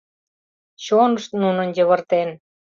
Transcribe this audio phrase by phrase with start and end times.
[0.83, 2.29] Чонышт нунын йывыртен!